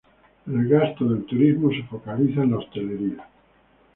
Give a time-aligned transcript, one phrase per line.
[0.47, 3.27] El gasto del turismo se focaliza en la hostelería.